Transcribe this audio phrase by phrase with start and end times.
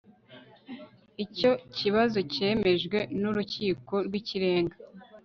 [1.23, 4.77] Icyo kibazo cyemejwe nUrukiko rwIkirenga